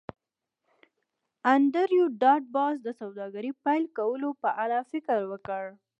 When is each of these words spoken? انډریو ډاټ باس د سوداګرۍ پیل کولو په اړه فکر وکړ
انډریو 1.53 2.05
ډاټ 2.21 2.43
باس 2.55 2.75
د 2.85 2.89
سوداګرۍ 3.01 3.51
پیل 3.63 3.83
کولو 3.97 4.29
په 4.41 4.49
اړه 4.63 4.77
فکر 4.91 5.19
وکړ 5.31 5.63